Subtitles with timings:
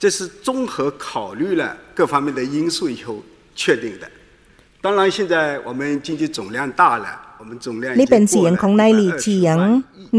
[0.00, 3.22] 这是综合考虑了各方面的因素以后
[3.54, 4.06] 确定的。
[4.82, 7.06] 当然，现在我们经济总量大了，
[7.40, 9.58] 我们总量นี่เป็นเสียงของนายหลี่เฉียง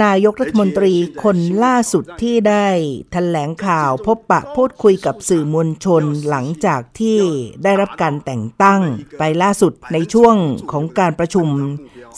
[0.04, 2.68] นายกรัฐมนตรีคนล่าสุดที่ได้
[3.12, 7.20] แถลงข่าวพบปะพูดคุยกับสื่อมวลชนหลังจากที่
[7.64, 8.82] ได้รับการแต่งตั้ง
[9.20, 10.36] ไปล่าสุดในช่วง
[10.72, 11.48] ของการประชุม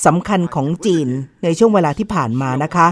[0.05, 1.07] สำคัญของจีน
[1.43, 2.87] ในช่วงเวลาที่ผ่านมานะคะ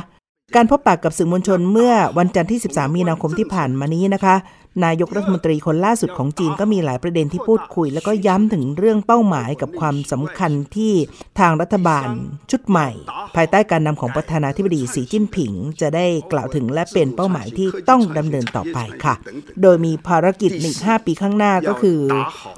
[0.56, 4.36] การพบปะกับสื่อมวลชนเมื่อวันจันทร์ที่ 13 มีนาคมที่ผ่านมานี้นะคะ
[4.84, 10.92] นายกรัฐมนตรีคนล่าสุดของจีนก็มีหลายประเด็นที่พูดคุย แล้วก็ย้ำถึงเรื่องเป้าหมายกับความสำคัญที่
[11.38, 12.08] ทางรัฐบาล
[12.50, 12.88] ชุดใหม่
[13.36, 19.14] ภายใต้การนำของประธานาธิบดีสีจิ้นผิง จะได้กล่าวถึงและเป็นเป้าหมายที่ต้องดำเนินต่อไปค่ะ
[19.62, 22.00] โดยมีภารกิจอีก 5 ปีข้างหน้าก็คือ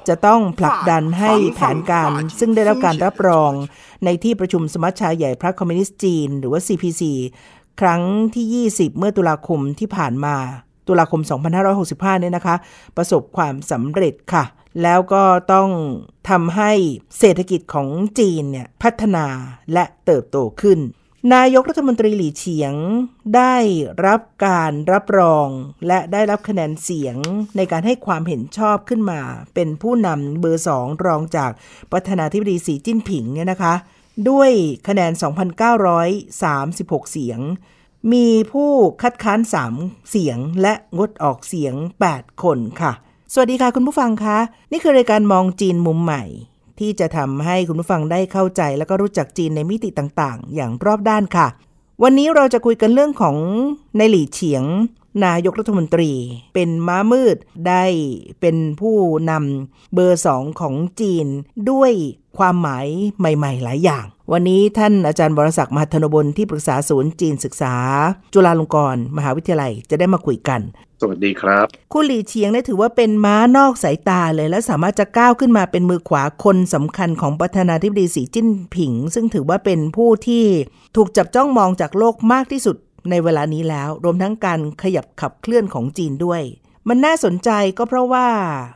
[0.07, 3.51] จะต้องผลักดันให้แผนการซึ่งได้รับการรับรอง
[4.05, 7.03] ในที่ประชุมสมัชชาใหญ่พรรคคอมมิวนิสต์จีน หรือว่า CPC
[7.81, 8.01] ครั้ง
[8.35, 10.35] ที่ 20 เมื่อตุลาคมที่ผ่านมา
[10.87, 11.21] ตุลาคม
[11.71, 12.55] 2565 เนี่ยนะคะ
[12.97, 14.43] ประสบความสำเร็จค่ะ
[14.83, 15.23] แล้วก็
[15.53, 15.69] ต้อง
[16.29, 16.71] ทำให้
[17.19, 19.25] เศรษฐกิจของจีนเนี่ยพัฒนา
[19.73, 20.79] และเติบโตขึ้น
[21.33, 22.73] นายกรัฐมนตรีหลี่เฉียง
[23.35, 23.55] ได้
[24.05, 25.47] รับการรับรอง
[25.87, 27.17] และได้รับคะแนนเสียง
[27.57, 29.21] ในการให้ความเห็นชอบขึ้นมา
[29.53, 31.51] เป็นผู้นำเบอร์สองรองจาก
[31.91, 33.73] ประธานาธิบดีสีจิ้นผิงเนี่ยนะคะ
[34.29, 34.51] ด้วย
[34.87, 35.11] คะแนน
[36.31, 37.39] 2,936 เสียง
[38.13, 39.39] มีผู้คัดค้าน
[39.75, 41.73] 3 เสียงและงดออกเสียง
[42.09, 42.91] 8 คนค่ะ
[43.33, 44.37] สวัสดีค่ะคุณผู้ฟังคะ
[44.71, 46.23] นี่คือรายการมองจีนมุมใหม่
[46.79, 51.47] ที่จะทำให้คุณผู้ฟังได้เข้าใจ และก็รู้จักจีนในมิติต่างๆ อย่างรอบด้านค่ะ
[52.03, 53.37] วันนี้เราจะคุยกันเรื่องของ
[53.97, 54.63] ในหลี่เฉียง
[55.25, 56.11] นายกรัฐมนตรี
[56.53, 57.85] เป็นม้ามืดได้
[58.41, 58.97] เป็นผู้
[59.29, 61.27] นำเบอร์สองของจีน
[61.71, 61.91] ด้วย
[62.39, 62.85] ความหมาย
[63.19, 67.75] ใหม่ ๆ หลายอย่าง วันนี้ท่านอาจารย์บรศักดิ์มหัทนบลที่ปรึกษาศูนย์จีนศึกษา
[68.33, 70.61] จุฬาลงกรณ์มหาวิทยาลัยจะได้มาคุยกัน
[71.01, 80.45] สวัสดีครับ คุณหลีเฉียงได้ถือว่าเป็นม้านอกสายตาเลย และสามารถจะก้าวขึ้นมาเป็นมือขวาคนสำคัญของประธานาธิบดีสีจิ้นผิง ซึ่งถือว่าเป็นผู้ที่
[80.95, 82.77] ถูกจับจ้องมองจากโลกมากที่สุด
[83.09, 86.41] ในเวลานี้แล้ว รวมทั้งการขยับขับเคลื่อนของจีนด้วย
[86.89, 88.27] มันน่าสนใจก็เพราะว่า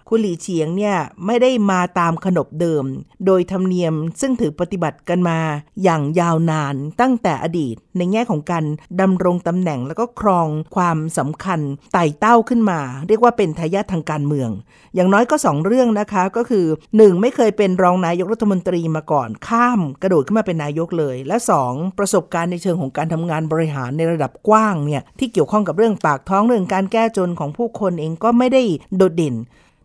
[0.08, 2.86] คุณหลี่เฉียงเนี่ยไม่ได้มาตามขนบเดิม
[3.26, 5.40] โดยธรรมเนียมซึ่งถือปฏิบัติกันมา
[5.84, 8.66] อย่างยาวนานตั้งแต่อดีตในแง่ของการ
[9.02, 11.60] ดำรงตำแหน่งแล้วก็ครองความสำคัญ
[11.94, 14.50] ไต่เต้าขึ้นมา เรียกว่าเป็นทายาททางการเมือง
[14.96, 17.22] อย่างน้อยก็ 2 เรื่องนะคะก็คือ 1.
[17.22, 21.98] ไม่เคยเป็นรองนายกรัฐมนตรีมาก่อน ข้ามกระโดดขึ้นมาเป็นนายกเลย และ 2.
[21.98, 28.62] ประสบการณ์ในเชิงของการทำงานบริหารในระดับกว้างเนี่ยที่เกี่ยวข้องกับเรื่องปากท้องเรื่องการแก้จนของผู้คนเองก็ไม่ได้
[28.98, 29.38] โดดเด่น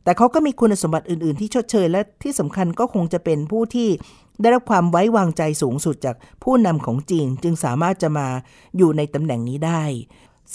[0.05, 3.89] แต่เขาก็มีคุณสมบัติอื่น ๆ ที่ชดเชยและที่สำคัญก็คงจะเป็นผู้ที่
[4.41, 8.27] ได้รับความไว้วางใจสูงสุดจากผู้นำของจีนจึงสามารถจะมา
[8.77, 9.85] อยู่ในตำแหน่งนี้ได้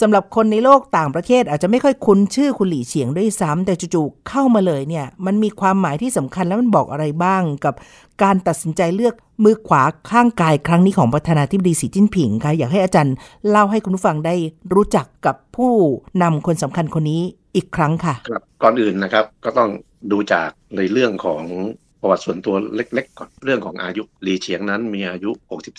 [0.00, 7.74] สำหรับคนในโลกต่างประเทศอาจจะไม่ค่อยคุ้นชื่อคุณหลี่เฉียงด้วยซ้ำแต่จู่ๆเข้ามาเลยเนี่ย มันมีความหมายที่สำคัญแล้วมันบอกอะไรบ้างกับ
[8.22, 9.14] การตัดสินใจเลือก
[9.44, 13.14] มือขวาข้างกายครั้งนี้ของประธานาธิบดีสีจิ้นผิงคะอยากให้อาจารย์
[13.48, 14.34] เล่าให้คุณผู้ฟังได้
[14.74, 15.72] รู้จักกับผู้
[16.22, 17.22] นำคนสำคัญคนนี้
[17.56, 19.70] อีกครั้งค่ะครับก่อนอื่นนะครับก็ต้อง
[20.12, 21.42] ดูจากในเรื่องของ
[22.00, 25.30] ประวัติส่วนตัวเล็กๆก่อนเรื่องของอายุหลีเฉียงนั้นมีอายุ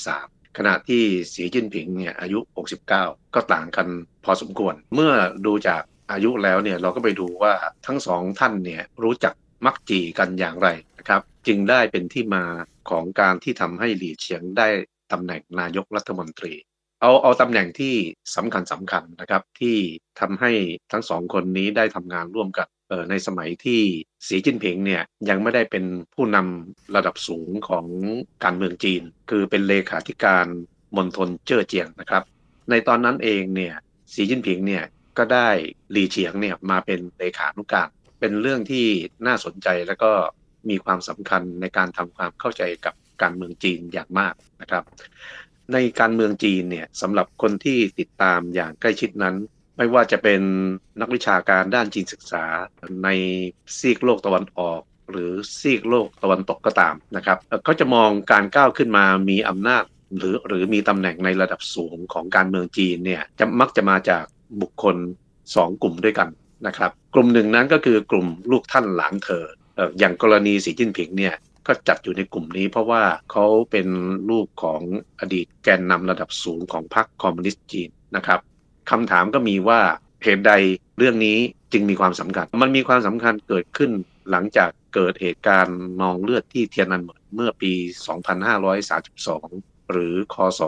[0.04, 2.40] 63 ขณะที่สีจิ้นผิงเนี่ยอายุ
[2.88, 3.88] 69 ก็ต่างกัน
[4.26, 5.14] พอสมควร เมื่อ
[5.46, 7.54] ดูจากอายุแล้วเนี่ยเราก็ไปดูว่า
[7.86, 9.34] ทั้งสองท่านเนี่ยรู้จัก
[9.66, 12.46] มักจีกันอย่างไรนะครับจึงได้เป็นที่มา
[12.90, 14.68] ของการที่ทำให้หลีเฉียงได้
[15.12, 16.54] ตำแหน่งนายกรัฐมนตรี
[17.02, 17.96] เอาเอาตำแหน่งที่
[18.36, 19.78] สำคัญสำคัญนะครับที่
[20.20, 20.52] ทำให้
[20.92, 22.68] ทั้งสองคนนี้ได้ทำงานร่วมกัน
[23.10, 23.82] ในสมัยที่
[24.28, 25.84] สีจิ้นผิงเนี่ยยังไม่ได้เป็น
[26.16, 27.86] ผู้นำระดับสูงของ
[28.44, 30.46] การเมืองจีน คือเป็นเลขาธิการ
[30.98, 32.24] มณฑลเจ้อเจียงนะครับ
[32.70, 33.76] ในตอนนั้นเองเนี่ย
[34.14, 34.84] สีจิ้นผิงเนี่ย
[35.18, 35.50] ก็ได้
[35.92, 37.90] หลีเฉียงเนี่ยมาเป็นเลขานุการ
[38.20, 38.88] เป็นเรื่องที่
[39.28, 40.12] น่าสนใจแล้วก็
[40.70, 44.84] มีความสำคัญในการทำความเข้าใจกับการเมืองจีนอย่างมากนะครับ
[45.74, 49.36] ในการเมืองจีนเนี่ยสำหรับคนที่ติดตามอย่างใกล้ชิดนั้น
[49.82, 50.42] ไม่ว่าจะเป็น
[51.02, 52.44] นักวิชาการด้านจีนศึกษา
[53.04, 53.10] ใน
[53.78, 54.82] ซีกโลกตะวันออก
[55.12, 59.84] หรือซีกโลกตะวันตกก็ตามนะครับเขาจะมองการก้าวขึ้นมามีอำนาจ
[60.18, 64.26] หรือหรือมีตำแหน่งในระดับสูงของการเมืองจีนเนี่ยจะมักจะมาจาก
[64.62, 64.96] บุคคล
[65.40, 66.30] 2 กลุ่มด้วยกัน
[66.68, 69.46] นะครับกลุ่มหนึ่งนั้นก็คือกลุ่มลูกท่านหลานเธอ
[70.00, 71.36] อย่างกรณีสีจิ้นผิงเนี่ย
[71.68, 73.88] ก็จัดอยู่ในกลุ่มนี้เพราะว่าเขาเป็น
[74.30, 74.82] ลูกของ
[75.20, 78.40] อดีตแกนนำระดับสูงของพรรคคอมมิวนิสต์จีนนะครับ
[78.90, 79.82] คำถามก็มีว่า
[80.24, 80.52] เหตุใด
[80.98, 81.38] เรื่องนี้
[81.72, 83.92] จึงมีความสำคัญ มันมีความสำคัญเกิดขึ้น
[84.32, 87.74] หลังจากเกิดเหตุการณ์นองเลือดที่เทียนนันเหมินเมื่อปี
[89.02, 90.62] 2532 หรือคศ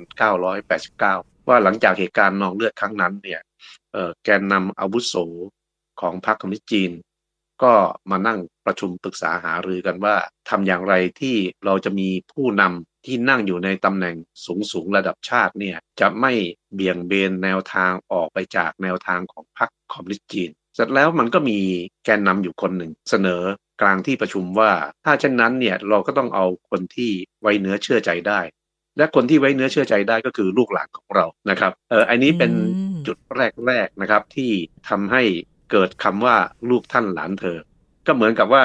[0.00, 3.40] 1989 ว่าหลังจากเหตุการณ์นองเลือดครั้งนั้นเนี่ย
[4.24, 5.14] แกนนำอาวุโส
[6.00, 6.92] ของพรรคคอมมิวนิสต์จีน
[7.62, 7.72] ก็
[8.10, 10.16] มานั่งประชุมปรึกษาหารือกันว่า
[10.48, 14.16] ทำอย่างไรที่เราจะมีผู้นำ ที่นั่งอยู่ในตำแหน่ง
[14.46, 16.32] สูงสูงระดับชาติเนี่ยจะไม่
[16.74, 21.58] เบี่ยงเบนแนวทางออกไปจากแนวทางของพรรคคอมมิวนิสต์จีน เสร็จแล้วมันก็มี
[22.04, 23.42] แกนนำอยู่คนหนึ่งเสนอ
[23.80, 24.72] กลางที่ประชุมว่า
[25.04, 27.10] ถ้าเช่นนั้นเนี่ยเราก็ต้องเอาคนที่
[27.42, 28.40] ไว้เนื้อเชื่อใจได้
[28.96, 32.52] และคนที่ไว้เนื้อเชื่อใจได้ก็คือลูกหลานของเรานะครับเอออันนี้เป็น
[33.06, 33.16] จุด
[33.66, 34.50] แรกๆนะครับที่
[34.88, 35.22] ทำให้
[35.72, 36.36] เกิดคำว่า
[36.70, 37.58] ลูกท่านหลานเธอ
[38.06, 38.64] ก็เหมือนกับว่า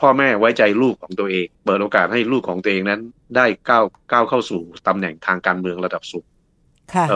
[0.00, 3.00] พ่อแม่ไว้ใจลูกของตัวเอง เปิดโอกาสให้ลูกของตัวเองนั้น
[3.36, 6.26] ได้ก้าวก้าวเข้าสู่ตำแหน่งทางการเมืองระดับสูง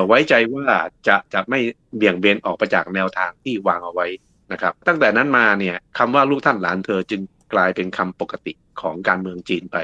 [0.09, 0.67] ไว้ใจว่า
[1.07, 1.59] จะจะไม่
[1.97, 4.07] เบี่ยงเบนออกไปจากแนวทางที่วางเอาไว้
[4.53, 7.21] นะครับ ตั้งแต่นั้นมาเนี่ยคำว่าลูกท่านหลานเธอจึง
[7.55, 9.77] กลายเป็นคำปกติของการเมืองจีนไป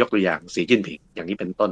[0.00, 1.70] ยกตัวอย่างสีจิ้นผิงอย่างนี้เป็นต้น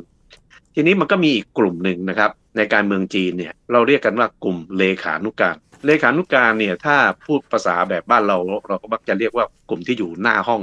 [0.74, 5.56] ทีนี้มันก็มีอีกกลุ่มหนึ่งนะครับ ในการเมืองจีนเนี่ยเราเรียกกันว่ากลุ่มเลขานุการ
[5.86, 6.96] เลขานุการเนี่ยถ้า
[7.26, 8.36] พูดภาษาแบบบ้านเรา
[8.68, 10.62] เราก็มักจะเรียกว่ากลุ่มที่อยู่หน้าห้อง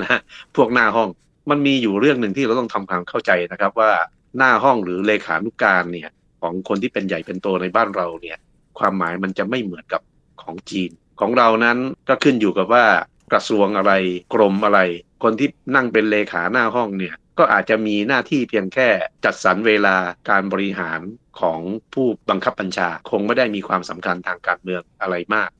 [0.00, 0.20] นะฮะ
[0.56, 1.08] พวกหน้าห้อง
[1.50, 3.90] มันมีอยู่เรื่องหนึ่งที่เราต้องทำความเข้าใจนะครับว่า
[4.36, 6.10] หน้าห้องหรือเลขานุการเนี่ย
[6.40, 8.38] ของคนที่เป็นใหญ่เป็นโตในบ้านเราเนี่ย
[8.78, 10.02] ความหมายมันจะไม่เหมือนกับ
[10.42, 11.78] ของจีน ของเรานั้น
[12.08, 12.84] ก็ขึ้นอยู่กับว่า
[13.32, 13.92] กระทรวงอะไร
[14.34, 14.80] กรมอะไร
[15.22, 18.88] คนที่นั่งเป็นเลขาหน้าห้องเนี่ยก็อาจจะมีหน้าที่เพียงแค่
[19.24, 19.96] จัดสรรเวลา
[20.30, 21.00] การบริหาร
[21.40, 21.60] ของ
[21.94, 25.50] ผู้บังคับบัญชาคงไม่ได้มีความสำคัญทางการเมืองอะไรมาก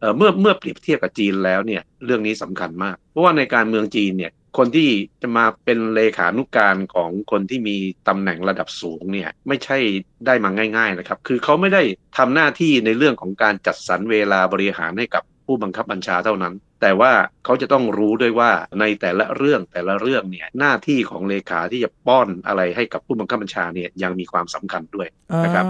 [0.00, 4.90] เเมื่อเมื่อเปรียบเทียบกับจีนแล้วเนี่ยเรื่องนี้สำคัญมาก เพราะว่าในการเมืองจีนเนี่ยคนที่
[5.22, 7.76] จะมาเป็นเลขานุกการของคนที่มี
[8.08, 9.78] ตำแหน่งระดับสูงเนี่ยไม่ใช่
[10.26, 11.82] ได้มาง่าย ๆนะครับ คือเขาไม่ได้
[12.16, 17.12] ทำหน้าที่ในเรื่องของการจัดสรรเวลาบริหารให้กับผู้บังคับบัญชาเท่านั้น แต่ว่า
[17.44, 18.50] เขาจะต้องรู้ด้วยว่า
[18.80, 25.08] ในแต่ละเรื่องแต่ละเรื่องเนี่ยหน้าที่ของเลขาที่จะป้อนอะไรให้กับผู้บังคับบัญชาเนี่ยยังมีความสำคัญด้วย
[25.44, 25.66] นะครับ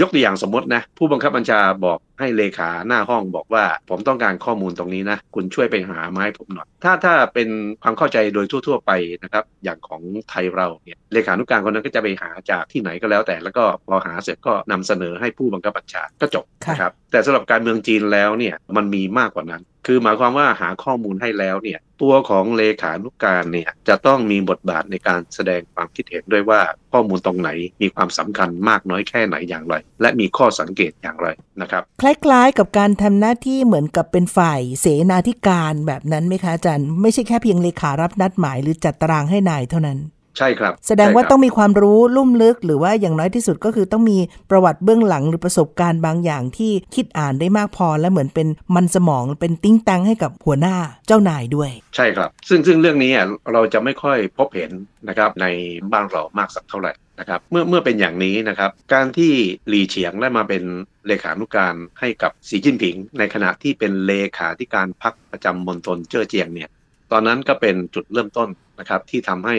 [0.00, 7.48] ยกตัวอย่างสมมตินะ ผู้บังคับบัญชาบอกให้เลขาหน้าห้องบอกว่า ผมต้องการข้อมูลตรงนี้นะ คุณช่วยไปหาไม้ผมหน่อย ถ้าถ้าเป็น
[7.82, 8.90] ความเข้าใจโดยทั่ว ๆ ไป
[9.22, 26.60] นะครับ อย่างของไทยเราเนี่ยเลขานุการคนนั้นก็จะไปหาจากที่ไหนก็แล้วแต่ แล้วก็พอหาเสร็จก็นำเสนอให้ผู้บังคับบัญชาก็จบนะครับแต่สำหรับการเมืองจีนแล้วเนี่ยมันมีมากกว่านั้นคือหมายความว่าหาข้อมูลให้แล้วเนี่ย ตัวของเลขานุกการเนี่ยจะต้องมีบทบาทในการแสดงความคิดเห็นด้วยว่า
[26.92, 27.50] ข้อมูลตรงไหน
[27.82, 31.28] มีความสำคัญมากน้อยแค่ไหนอย่างไร และมีข้อสังเกตอย่างไร
[31.60, 39.98] นะครับ คล้ายๆ กับการทำหน้าที่เหมือนกับเป็นฝ่ายเสนาธิการแบบนั้นไหมคะอาจารย์ ไม่ใช่แค่เพียงเลขารับนัดหมายหรือจัดตารางให้นายเท่านั้น
[40.38, 44.18] ใช่ครับ แสดงว่าต้องมีความรู้ลุ่มลึก หรือว่าอย่างน้อยที่สุดก็คือต้องมี
[44.50, 50.76] ประวัติเบื้องหลังหรือประสบการณ์บางอย่างที่คิดอ่านได้มากพอ และเหมือนเป็นมันสมองเป็นติ้งตังให้กับหัวหน้า
[51.06, 53.12] เจ้านายด้วย ใช่ครับ ซึ่งซึ่งเรื่องนี้
[53.52, 54.70] เราจะไม่ค่อยพบเห็น
[55.08, 55.46] นะครับใน
[55.92, 59.32] บ้านเรามากสักเท่าไหร่นะครับเมื่อเมื่อเป็นอย่างนี้นะครับการที่
[59.68, 60.62] หลีเฉียงได้มาเป็น
[61.06, 66.70] เลขานุการให้กับสีจิ้นผิง ในขณะที่เป็นเลขาธิการพักประจำมณฑลเจ้อเจียงเนี่ย
[67.12, 68.48] ตอนนั้นก็เป็นจุดเริ่มต้น
[68.80, 69.56] นะครับที่ทำให้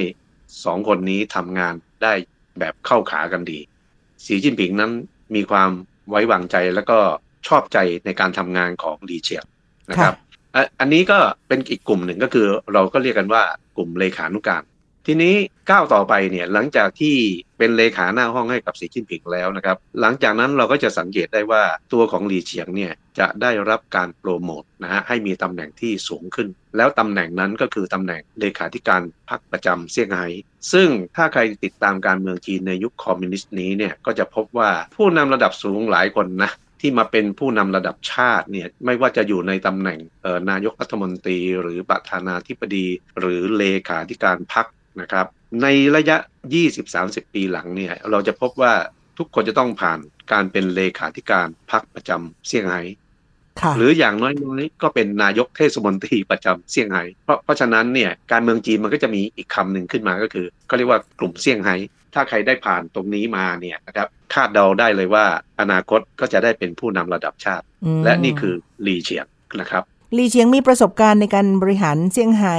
[0.65, 2.13] สองคนนี้ทำงานได้
[2.59, 3.59] แบบเข้าขากันดี
[4.25, 4.91] สีจิ้นผิงนั้น
[5.35, 5.69] มีความ
[6.09, 6.97] ไว้วางใจแล้วก็
[7.47, 9.45] ชอบใจในการทำงานของหลีเฉียง
[9.89, 10.15] นะครับ
[10.79, 13.43] อันนี้ก็เป็นอีกกลุ่มหนึ่งก็คือเราก็เรียกกันว่า
[13.77, 14.63] กลุ่มเลขานุการ
[15.05, 15.35] ทีนี้
[15.69, 17.15] ก้าวต่อไปเนี่ยหลังจากที่
[17.57, 21.63] เป็นเลขาหน้าห้องให้กับสีจิ้นผิงแล้วนะครับ หลังจากนั้นเราก็จะสังเกตได้ว่า
[21.93, 30.27] ตัวของหลีเฉียงเนี่ยจะได้รับการโปรโมทนะฮะให้มีตำแหน่งที่สูงขึ้น แล้วตำแหน่งนั้นก็คือตำแหน่งเลขาธิการพรรคประจำเซี่ยงไฮ้
[30.73, 36.51] ซึ่งถ้าใครติดตามการเมืองจีนในยุคคอมมิวนิสต์นี้เนี่ยก็จะพบว่าผู้นำระดับสูงหลายคนนะ
[36.81, 39.99] ที่มาเป็นผู้นำระดับชาติเนี่ยไม่ว่าจะอยู่ในตำแหน่ง
[40.49, 42.87] นายกรัฐมนตรี หรือประธานาธิบดี
[43.19, 44.65] หรือเลขาธิการพรรค
[45.01, 45.27] นะครับ
[45.61, 46.17] ในระยะ
[46.75, 48.73] 20-30 ปีหลังเนี่ยเราจะพบว่า
[49.17, 49.99] ทุกคนจะต้องผ่าน
[50.31, 52.81] การเป็นเลขาธิการพรรคประจำเซี่ยงไฮ้
[53.77, 61.75] หรืออย่างน้อยๆก็เป็นนายกเทศมนตรีประจำเซี่ยงไฮ้เพราะเพราะฉะนั้นเนี่ยการเมืองจีนมันก็จะมีอีกคำหนึ่งขึ้นมาก็คือก็เรียกว่ากลุ่มเซี่ยงไฮ้
[62.13, 65.25] ถ้าใครได้ผ่านตรงนี้มาเนี่ยนะครับคาดเดาได้เลยว่า
[65.59, 67.65] อนาคตก็จะได้เป็นผู้นำระดับชาติ
[68.03, 69.25] และนี่คือหลีเฉียง
[69.59, 72.55] นะครับหลีเฉียงมีประสบการณ์ในการบริหารเซี่ยงไฮ้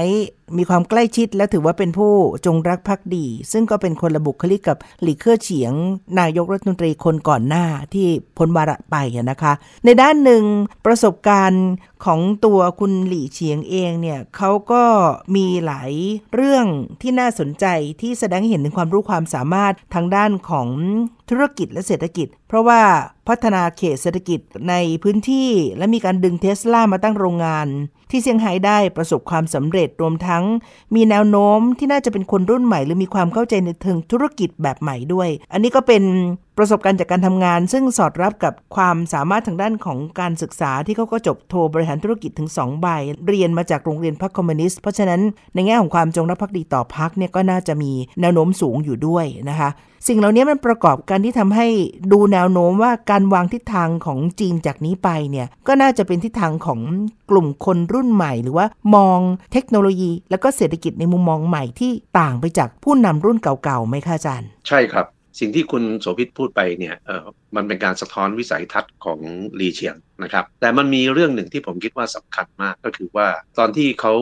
[0.59, 2.13] มีความใกล้ชิดและถือว่าเป็นผู้
[2.47, 5.73] จงรักภักดี ซึ่งก็เป็นคนระบุคลิกกับหลีเค่อเฉียง
[6.21, 7.65] นายกรัฐมนตรีคนก่อนหน้า
[7.95, 8.07] ที่
[8.39, 8.97] พ้นวาระไป
[9.31, 9.53] นะคะ
[9.85, 10.45] ในด้านหนึ่ง
[10.87, 11.67] ประสบการณ์
[12.05, 14.85] ของตัวคุณหลี่เฉียงเองเนี่ยเขาก็
[15.37, 15.93] มีหลาย
[16.35, 16.67] เรื่อง
[17.03, 17.67] ที่น่าสนใจ
[18.01, 20.69] ที่แสดงให้เห็นถึงความรู้ความสามารถทางด้านของ
[21.31, 22.83] ธุรกิจและเศรษฐกิจ เพราะว่า
[23.29, 27.69] พัฒนาเขตเศรษฐกิจในพื้นที่และมีการดึงเทสลามาตั้งโรงงาน
[28.11, 30.45] ที่เซี่ยงไฮ้ได้ประสบความสำเร็จรวมทั้ง
[30.95, 36.03] มีแนวโน้มที่น่าจะเป็นคนรุ่นใหม่ หรือมีความเข้าใจในเทิงธุรกิจแบบใหม่ด้วย อันนี้ก็เป็น
[36.61, 42.87] ประสบการณ์จากการทำงาน ซึ่งสอดรับกับความสามารถทางด้านของการศึกษาที่เขาก็จบโทบริหารธุรกิจถึง 2 ใบ
[43.27, 45.21] เรียนมาจากโรงเรียนพรรคคอมมิวนิสต์เพราะฉะนั้น
[45.55, 49.71] ในแง่ของความจงรักภักดีต่อพรรคเนี่ยก็น่าจะมีแนวโน้มสูงอยู่ด้วยนะคะ
[50.09, 51.67] สิ่งเหล่านี้มันประกอบกันที่ทำให้
[52.13, 56.81] ดูแนวโน้มว่าการวางทิศทางของจีนจากนี้ไปเนี่ยก็น่าจะเป็นทิศทางของ
[57.31, 59.19] กลุ่มคนรุ่นใหม่ หรือว่ามอง
[59.53, 65.07] เทคโนโลยี แล้วก็เศรษฐกิจในมุมมองใหม่ที่ต่างไปจากผู้นำรุ่นเก่าๆไหมคะอาจารย์ ใช่ครับ
[65.41, 69.21] สิ่งที่คุณโสภิตพูดไปเนี่ยเออมันเป็นการสะท้อนวิสัยทัศน์ของ
[69.61, 73.29] ลีเฉียงนะครับ แต่มันมีเรื่องหนึ่งที่ผมคิดว่าสำคัญมากก็คือว่า
[73.59, 74.15] ตอนที่เขา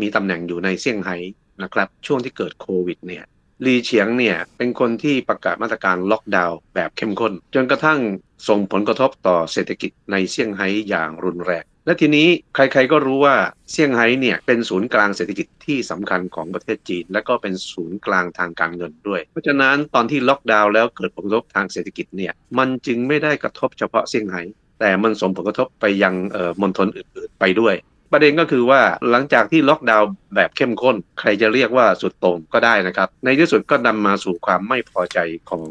[0.00, 1.16] มีตำแหน่งอยู่ในเซี่ยงไฮ้
[1.62, 3.24] นะครับช่วงที่เกิดโควิดเนี่ย
[3.66, 8.00] ลีเฉียงเนี่ยเป็นคนที่ประกาศมาตรการล็อกดาวน์แบบเข้มข้น จนกระทั่ง
[8.48, 13.36] ส่งผลกระทบต่อเศรษฐกิจในเซี่ยงไฮ้อย่างรุนแรง และทีนี้ใครๆก็รู้ว่า
[13.70, 24.42] เซี่ยงไฮ้เนี่ยเป็นศูนย์กลางเศรษฐกิจที่สำคัญของประเทศจีน และก็เป็นศูนย์กลางทางการเงินด้วย เพราะฉะนั้นตอนที่ล็อกดาวน์แล้วเกิดผลกระทบทางเศรษฐกิจเนี่ยมันจึงไม่ได้กระทบเฉพาะเซี่ยงไฮ้
[24.80, 26.14] แต่มันส่งผลกระทบไปยัง
[26.62, 27.74] มณฑลอื่นๆไปด้วย
[28.12, 35.18] ประเด็นก็คือว่าหลังจากที่ล็อกดาวน์แบบเข้มข้น ใครจะเรียกว่าสุดโต่งก็ได้นะครับ ในที่สุดก็นำมาสู่ความไม่พอใจ
[35.50, 35.62] ของ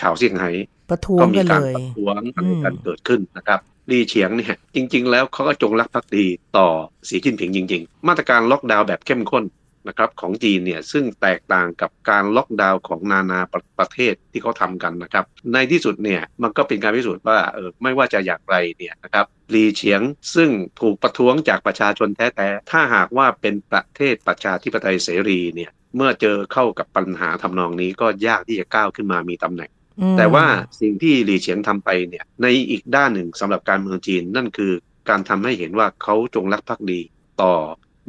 [0.00, 0.50] ชาวเซี่ยงไฮ้
[0.90, 2.20] ประท้วงกันเลยประท้วง
[2.64, 6.26] กันเกิดขึ้นนะครับ ลีเฉียงเนี่ยจริง ๆ แล้วเขาก็จงรักภักดี
[6.56, 6.68] ต่อ
[7.08, 9.44] สีจิ้นผิงจริง ๆ มาตรการล็อกดาวน์แบบเข้มข้น
[9.88, 20.00] นะครับของจีนเนี่ยซึ่งแตกต่างกับการล็อกดาวน์ของนานาประประเทศที่เขาทากันนะครับในที่สุดเนี่ยมันก็เป็นการพิสูจน์ว่าเออไม่ว่าจะอย่างไรเนี่ยนะครับลีเฉียง
[20.34, 20.50] ซึ่ง
[20.80, 29.70] ถูกประท้วงจากประชาชนแท้ๆถ้าหากว่าเป็นประเทศประชาธิปไตยเสรีเนี่ยเมื่อเจอเข้ากับปัญหาทำนองนี้ก็ยากที่จะก้าวขึ้นมามีตำแหน่ง
[30.18, 30.46] แต่ว่า
[30.80, 34.72] สิ่งที่หลีเฉียงทำไปเนี่ยในอีกด้านหนึ่งสำหรับการเมืองจีนนั่นคือ
[35.08, 37.00] การทำให้เห็นว่าเขาจงรักภักดี
[37.42, 37.54] ต่อ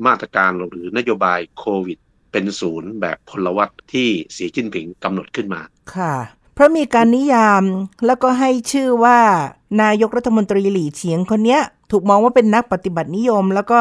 [0.06, 1.98] มาตรการหรือนโยบายโควิด
[2.32, 5.62] เป็นศูนย์แบบพลวัตที่สีจิ้นผิงกำหนดขึ้นมา
[5.96, 6.16] ค่ะ
[6.54, 7.64] เพราะมีการนิยาม
[8.06, 9.20] แล้วก็ให้ชื่อว่า
[9.82, 11.62] นายกรัฐมนตรีหลี่เฉียงคนเนี้ย
[11.92, 13.80] ถูกมองว่าเป็นนักปฏิบัตินิยม แล้วก็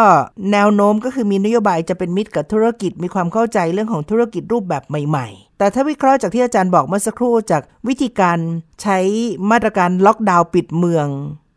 [0.52, 8.38] แนวโน้มก็คือมีนโยบายจะเป็นมิตรกับธุรกิจ มีความเข้าใจเรื่องของธุรกิจรูปแบบใหม่ ๆ แต่ถ้าวิเคราะห์จากที่อาจารย์บอกเมื่อสักครู่จากวิธีการ
[8.82, 8.98] ใช้
[9.50, 11.06] มาตรการล็อกดาวน์ปิดเมือง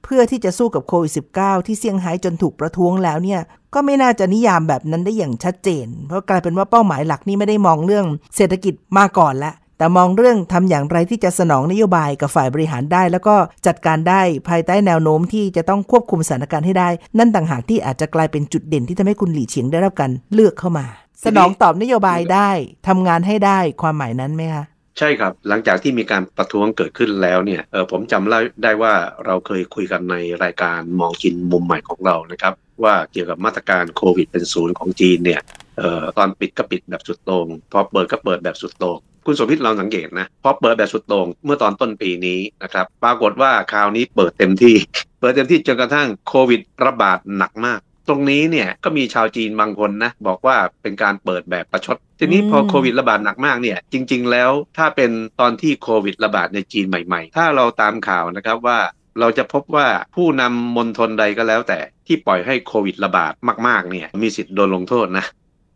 [0.04, 3.42] เพื่อที่จะสู้กับโควิด -19 ที่เซี่ยงไฮ้จนถูกประท้วงแล้วเนี่ย
[3.74, 13.36] ก็ไม่น่าจะนิยามแบบนั้นได้อย่างชัดเจน เพราะกลายเป็นว่าเป้าหมายหลักนี่ไม่ได้มองเรื่องเศรษฐกิจมาก่อนละ แต่มองเรื่องทำอย่างไรที่จะสนองนโยบายกับฝ่ายบริหารได้ แล้วก็
[13.68, 20.86] จัดการได้ภายใต้แนวโน้มที่จะต้องควบคุมสถานการณ์ให้ได้ นั่นต่างหากที่อาจจะกลายเป็นจุดเด่นที่ทำให้คุณหลี่เฉียงได้รับการเลือกเข้ามา
[21.26, 22.50] สนองตอบนโยบายได้
[22.88, 24.66] ทำงานให้ได้ความหมายนั้นไหมคะ
[24.98, 28.94] ใช่ครับ หลังจากที่มีการประท้วงเกิดขึ้นแล้วเนี่ยเออผมจำได้ว่า
[29.26, 32.54] เราเคยคุยกันในรายการมองจีนมุมใหม่ของเรานะครับ
[32.84, 35.42] ว่าเกี่ยวกับมาตรการโควิดเป็นศูนย์ของจีนเนี่ย
[35.78, 44.76] เออตอนปิดก็ปิดแบบสุดโตง่งพอเปิดก็เปิดแบบสุดโตง่ง คุณสมพิษเราสังเกตนะพอเปิดแบบสุดโตง่งเมื่อตอนต้นปีนี้นะครับ ปรากฏว่าคราวนี้เปิดเต็มที่
[45.20, 58.80] เปิดเต็มที่จนกระทั่งโควิดระบาดหนักมากตรงนี้เนี่ยก็มีชาวจีนบางคนนะบอกว่าเป็นการเปิดแบบประชด ทีนี้พอโควิดระบาดหนักมากเนี่ยจริง ๆ แล้วถ้าเป็นตอนที่โควิดระบาดในจีนใหม่ ๆ ถ้าเราตามข่าวนะครับว่า
[59.20, 63.34] เราจะพบว่าผู้นำมณฑลใดก็แล้วแต่ที่ปล่อยให้โควิดระบาด
[63.68, 65.26] มากๆเนี่ยมีสิทธิ์โดนลงโทษนะ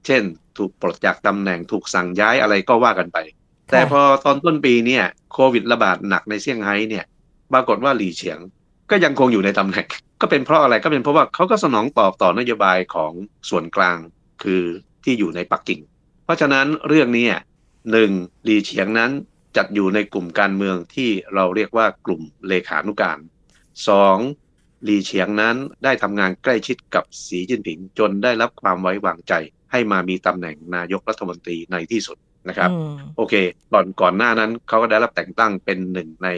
[0.05, 0.23] เช่น
[0.57, 3.17] ถูกปลดจากตำแหน่งถูกสั่งย้ายอะไรก็ว่ากันไป
[3.71, 7.05] แต่พอตอนต้นปีเนี่ยโควิดระบาดหนักในเซี่ยงไฮ้เนี่ย
[7.53, 8.39] ปรากฏว่าหลี่เฉียง
[8.91, 9.87] ก็ยังคงอยู่ในตำแหน่ง
[10.21, 13.13] ก็เป็นเพราะอะไรก็เป็นเพราะว่าเขาก็สนองตอบต่อนโยบายของ
[13.49, 13.97] ส่วนกลาง
[14.43, 14.63] คือ
[15.03, 15.81] ที่อยู่ในปักกิ่ง
[16.23, 17.27] เพราะฉะนั้นเรื่องนี้
[17.91, 18.11] หนึ่ง
[18.47, 19.11] ลีเฉียงนั้น
[19.57, 23.19] จัดอยู่ในกลุ่มการเมืองที่เราเรียกว่ากลุ่มเลขานุการ
[23.87, 24.17] สอง
[24.87, 29.33] ลีเฉียงนั้นได้ทำงานใกล้ชิดกับสีจิ้นผิงจนได้รับความไว้วางใจ
[29.71, 32.17] ให้มามีตำแหน่งนายกรัฐมนตรีในที่สุด
[32.49, 32.69] นะครับ
[33.17, 33.33] โอเค
[33.73, 36.29] ก่อนก่อนหน้านั้นเขาก็ได้รับแต่งตั้งเป็นหนึ่งใน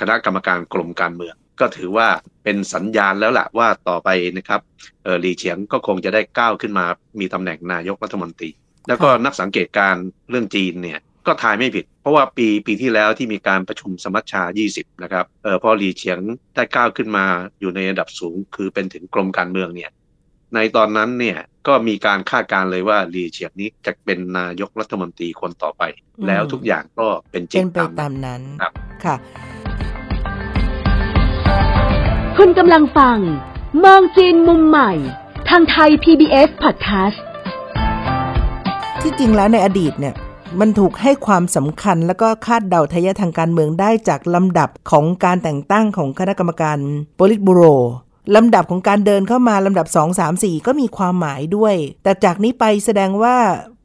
[0.00, 2.08] คณะกรรมการกลุ่มการเมือง ก็ถือว่า
[2.44, 4.60] เป็นสัญญาณแล้วล่ะว่าต่อไปนะครับ
[5.04, 6.86] เออหลีเฉียงก็คงจะได้ก้าวขึ้นมา
[7.20, 8.50] มีตำแหน่งนายกรัฐมนตรี
[8.88, 9.94] แล้วก็นักสังเกตการ
[10.30, 14.42] เรื่องจีนเนี่ยก็ทายไม่ผิด เพราะว่าปีปีที่แล้วที่มีการประชุมสมัชชา
[14.72, 16.18] 20 นะครับเออพอหลีเฉียง
[16.54, 17.24] ได้ก้าวขึ้นมา
[17.60, 19.90] อยู่ในระดับสูง คือเป็นถึงกรมการเมืองเนี่ย
[20.54, 25.82] ในตอนนั้นเนี่ยก็มีการคาดการเลยว่าลีเฉียงนี้จะเป็นนายกรัฐมนตรีคนต่อไป
[26.26, 28.72] แล้วทุกอย่างก็เป็นจริเป็งนไปตามนั้นครับ
[29.04, 29.16] ค่ะ
[32.38, 33.18] คุณกำลังฟัง
[33.84, 34.92] มองจีนมุมใหม่
[35.48, 37.18] ทางไทย PBS Podcast
[39.02, 40.14] ที่จริงแล้วในอดีตเนี่ย
[40.60, 46.78] มันถูกให้ความสำคัญแล้วก็คาดเดาทายะทางการเมืองได้จากลำดับของการแต่งตั้งของคณะกรรมการ
[47.16, 47.62] โปลิตบูโร
[48.36, 53.36] ลำดับของการเดินเข้ามาลำดับ 2 3 4 ก็มีความหมายด้วย แต่จากนี้ไปแสดงว่า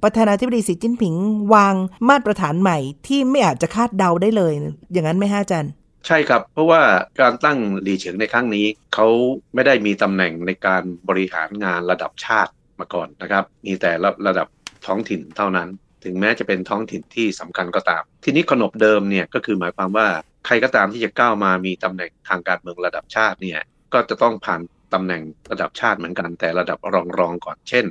[0.04, 1.16] ประธานาธิบดีสีจิ้นผิง
[1.54, 1.76] วาง
[2.10, 2.78] มาตรฐานใหม่
[3.08, 4.54] ที่ไม่อาจจะคาดเดาได้เลย
[4.92, 5.72] อย่างนั้นไหมฮะอาจารย์
[6.08, 6.82] ใช่ครับ เพราะว่า
[7.22, 9.08] การตั้งหลีเฉียงในครั้งนี้ เขา
[9.54, 14.48] ไม่ได้มีตำแหน่งในการบริหารงานระดับชาติมาก่อนนะครับ มีแต่ระระดับ
[14.86, 15.70] ท้องถิ่นเท่านั้น
[16.04, 20.08] ถึงแม้จะเป็นท้องถิ่นที่สำคัญก็ตาม ทีนี้ขนบเดิมเนี่ยก็คือหมายความว่า
[20.46, 23.60] ใครก็ตามที่จะก้าวมามีตำแหน่งทางการเมืองระดับชาติเนี่ย
[23.94, 24.62] ก็จะต้องผ่าน
[24.94, 27.86] ตำแหน่งระดับชาติเหมือนกัน แต่ระดับรองรองๆก่อน เช่น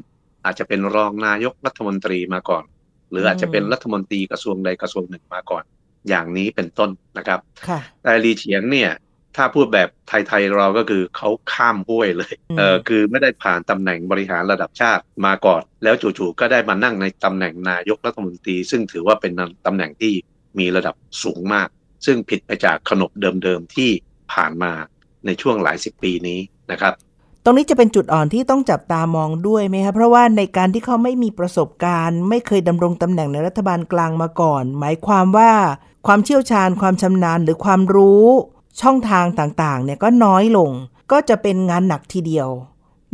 [0.45, 2.65] อาจจะเป็นรองนายกรัฐมนตรีมาก่อน
[3.11, 5.65] หรืออาจจะเป็นรัฐมนตรีกระทรวงใดกระทรวงหนึ่งมาก่อน
[6.09, 8.91] อย่างนี้เป็นต้นนะครับค่ะแต่ลีเฉียงเนี่ย
[9.37, 19.33] ถ้าพูดแบบไทยๆเราก็คือเขาข้ามห้วยเลยอืมเออคือไม่ได้ผ่านตำแหน่งบริหารระดับชาติมาก่อน แล้วจู่ๆก็ได้มานั่งในตำแหน่งนายกรัฐมนตรี ซึ่งถือว่าเป็น
[19.67, 20.15] ตำแหน่งที่
[20.59, 21.69] มีระดับสูงมาก
[22.07, 23.91] ซึ่งผิดไปจากขนบเดิมๆที่
[24.33, 24.73] ผ่านมา
[25.27, 26.95] ในช่วงหลายสิบปีนี้นะครับ
[27.45, 35.53] ตรงนี้จะเป็นจุดอ่อนที่ต้องจับตามองด้วยไหมคะเพราะว่าในการที่เขาไม่มีประสบการณ์ ไม่เคยดำรงตำแหน่งในรัฐบาลกลางมาก่อน หมายความว่า
[36.07, 38.27] ความเชี่ยวชาญความชำนาญหรือความรู้
[38.83, 40.71] ช่องทางต่างๆเนี่ยก็น้อยลง
[41.13, 42.49] ก็จะเป็นงานหนักทีเดียว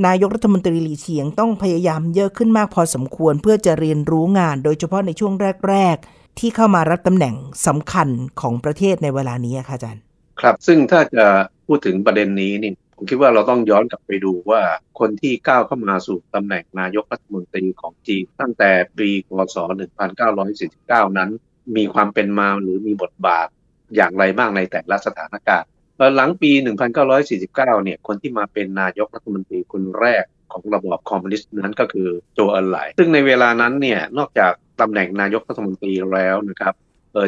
[0.07, 5.33] นายกรัฐมนตรีหลีเฉียงต้องพยายามเยอะขึ้นมากพอสมควรเพื่อจะเรียนรู้งาน โดยเฉพาะในช่วง
[5.69, 7.35] แรก ๆ ที่เข้ามารับตำแหน่ง
[7.67, 8.09] สำคัญ
[8.41, 10.03] ของประเทศในเวลานี้อะค่ะอาจารย์
[10.41, 11.27] ครับซึ่งถ้าจะ
[11.67, 14.63] พูดถึงประเด็นนี้นี่ผมคิดว่าเราต้องย้อนกลับไปดูว่า
[14.99, 19.57] คนที่ก้าวเข้ามาสู่ตำแหน่งนายกรัฐมนตรีของจีนตั้งแต่ปีคศ
[20.33, 21.31] 1949 นั้น
[21.77, 23.49] มีความเป็นมาหรือมีบทบาท
[23.97, 25.69] อย่างไรบ้างในแต่ละสถานการณ์
[26.17, 26.51] หลังปี
[27.13, 36.75] 1949 เนี่ย คนที่มาเป็นนายกรัฐมนตรีคนแรกของระบอบคอมมิวนิสต์นั้นก็คือโจเอันไหล ซึ่งในเวลานั้นเนี่ย นอกจากตำแหน่งนายกรัฐมนตรีแล้วนะครับ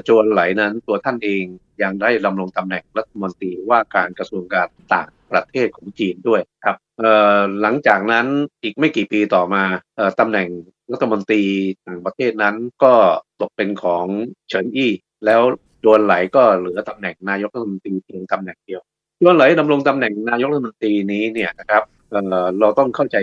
[0.05, 1.45] โจรไหลนั้นตัวท่านเอง
[1.83, 8.27] ยังได้ดำรงตำแหน่งรัฐมนตรีว่าการกระทรวงการต่างประเทศของจีนด้วยครับเอ่อหลังจากนั้น
[8.63, 9.63] อีกไม่กี่ปีต่อมา
[9.97, 10.49] เอ่อตำแหน่ง
[10.93, 11.43] รัฐมนตรี
[11.87, 12.95] ต่างประเทศนั้นก็
[13.41, 14.07] ตกเป็นของ
[14.49, 14.93] เฉินอี้
[15.27, 15.43] แล้ว
[15.81, 18.83] โจรไหลก็เหลือตำแหน่งนายกรัฐมนตรีเพียงตำแหน่งเดียว
[19.21, 23.17] โจรไหลดำรงตำแหน่งนายกรัฐมนตรีนี้เนี่ยนะครับเอ่อเราต้องเข้าใจ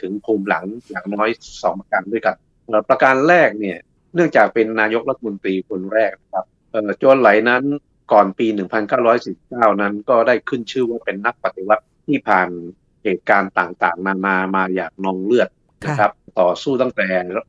[0.00, 1.28] ถึงภูมิหลังอย่างน้อย
[1.62, 3.78] สองประการด้วยกันเอ่อประการแรกเนี่ย
[4.14, 7.62] เนื่องจากเป็นนายกรัฐมนตรีคนแรกนะครับเอ่อโจรไหลนั้น
[8.12, 8.46] ก่อนปี
[8.94, 12.48] 1949 นั้นก็ได้ขึ้นชื่อว่าเป็นนักปฏิวัติที่ผ่าน
[13.04, 15.48] เหตุการณ์ต่างๆ นานามาอย่างนองเลือด
[15.84, 17.06] นะครับต่อสู้ตั้งแต่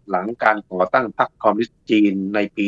[0.09, 2.65] หลังการก่อตั้งพรรคคอมมิวนิสต์จีนในปี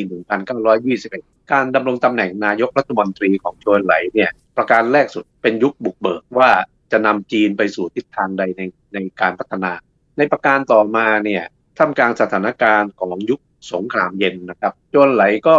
[0.76, 6.50] 1921 การดำรงตำแหน่งนายกรัฐมนตรีของโจรไหลเนี่ยประการแรกสุดเป็นยุคบุกเบิกว่า
[6.92, 8.62] จะนำจีนไปสู่ทิศทางใดใน
[8.94, 9.72] ในการพัฒนา
[10.18, 11.44] ในประการต่อมาเนี่ย
[11.78, 13.40] ท่ามกลางสถานการณ์ของยุค
[13.74, 15.56] สงครามเย็นนะครับจนไหลก็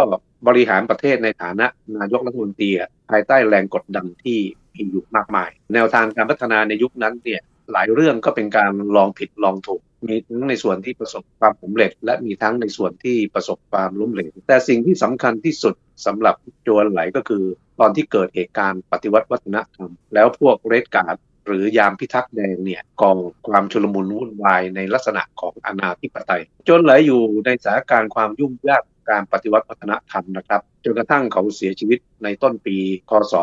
[0.47, 1.65] บริหารประเทศในฐานะ
[1.97, 2.69] นายกรัฐมนตรี
[3.09, 4.39] ภายใต้แรงกดดันที่
[4.75, 17.43] มีอยู่มากมาย แนวทางการพัฒนาในยุคนั้นเนี่ยหลายเรื่องก็เป็นการลองผิดลองถูก มีทั้งในส่วนที่ประสบความสำเร็จ และมีทั้งในส่วนที่ประสบความล้มเหลวแต่สิ่งที่สำคัญที่สุดสำหรับโจนไหลก็คือ
[17.79, 23.11] ตอนที่เกิดเหตุการณ์ปฏิวัติวัฒนธรรม แล้วพวกเรดการ์ด หรือยามพิทักษ์แดงเนี่ยก่อ
[23.47, 32.75] ความชุลมุนวุ่นวายในลักษณะของอนาธิปไตย จนไหลอยู่ในสถานการณ์ความยุ่งยากการปฏิวัติวัฒนธรรมนะครับจนกระทั่งเขาเสียชีวิตในต้นปี
[33.09, 33.33] คศ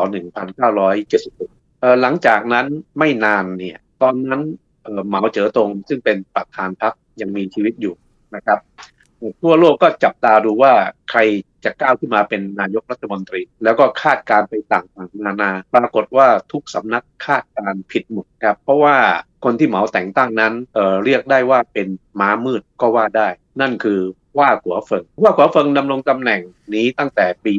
[0.65, 2.65] 1976เอ่อหลังจากนั้น
[2.99, 4.41] ไม่นานเนี่ยตอนนั้น
[4.83, 7.93] เอ่อเหมาเจ๋อตงซึ่งเป็นประธานพรรคยังมีชีวิตอยู่
[8.35, 8.59] นะครับ
[9.41, 10.73] ทั่วโลกก็จับตาดูว่า
[11.11, 11.19] ใคร
[11.65, 18.95] จะก้าวขึ้นมาเป็นนายกรัฐมนตรี แล้วก็คาดการไปต่างๆนานา ปรากฏว่าทุกสำนักคาดการผิดหมดครับ เพราะว่า
[19.43, 21.87] คนที่เหมาแต่งตั้งนั้นเเรียกได้ว่าเป็น
[22.19, 23.27] ม้ามืดก็ว่าได้
[23.61, 23.99] นั่นคือ
[24.39, 26.41] ว่ากัวเฟิงว่ากัวเฟิงดำรงตำแหน่ง
[26.73, 27.53] นี้ตั้งแต่ปี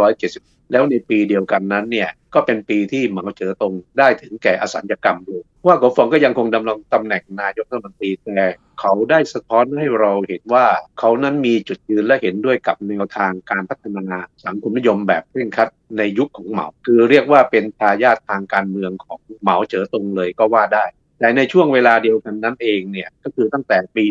[0.00, 8.46] 1970 แล้วในปีเดียวกันนั้นเนี่ยก็เป็นปีที่เหมาเจ๋อตงได้ถึงแก่อสัญญกรรมลงว่ากัวเฟิงก็ยังคงดำรงตำแหน่งนายกรัฐมนตรีแต่
[8.84, 10.66] เขาได้สะท้อนให้เราเห็นว่า
[10.98, 15.68] เขานั้นมีจุดยืนและเห็นด้วยกับแนวทางการพัฒนาสังคมนิยมแบบเคร่งครัด
[15.98, 20.84] ในยุคของเหมา คือเรียกว่าเป็นทายาททางการเมืองของเหมาเจ๋อตงเลยก็ว่าได้
[21.18, 24.04] แต่ในช่วงเวลาเดียวกันนั้นเองเนี่ยก็คือตั้งแต่ปี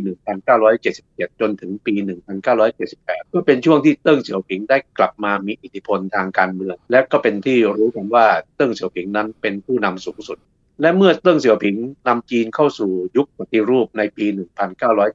[0.66, 1.94] 1977 จนถึงปี
[2.64, 10.38] 1978 ก็เป็นช่วงที่เติ้งเสี่ยวผิงได้กลับมามีอิทธิพลทางการเมือง และก็เป็นที่รู้กันว่าเติ้งเสี่ยวผิงนั้นเป็นผู้นำสูงสุด
[10.82, 11.76] และเมื่อเติ้งเสี่ยวผิง
[12.08, 14.26] นำจีนเข้าสู่ยุคปฏิรูปในปี